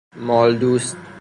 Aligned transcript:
مال 0.15 0.57
دوست 0.57 0.97